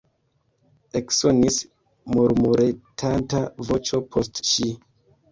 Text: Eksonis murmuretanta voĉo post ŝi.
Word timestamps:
Eksonis 0.99 1.57
murmuretanta 2.15 3.41
voĉo 3.69 3.99
post 4.15 4.41
ŝi. 4.53 4.71